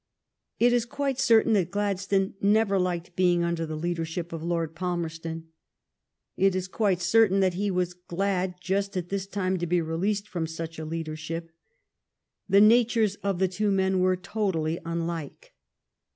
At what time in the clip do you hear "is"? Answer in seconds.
0.73-0.85, 6.55-6.67